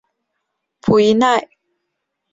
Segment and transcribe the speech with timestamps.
[0.81, 1.47] 普伊奈。